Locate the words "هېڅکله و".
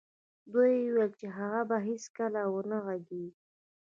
1.87-2.55